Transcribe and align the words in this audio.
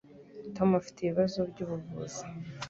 Tom 0.55 0.69
afite 0.79 0.97
ibibazo 1.01 1.39
byubuvuzi? 1.51 2.23